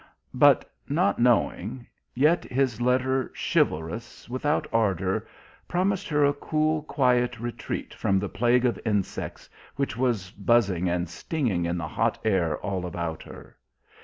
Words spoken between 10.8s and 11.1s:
and